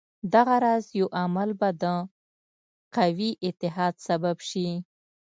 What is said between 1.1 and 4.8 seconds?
عمل به د قوي اتحاد سبب شي.